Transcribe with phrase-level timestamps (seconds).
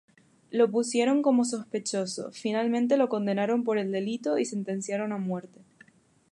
[0.49, 5.61] Lo pusieron como sospechoso, finalmente lo condenaron por el delito y sentenciaron a muerte.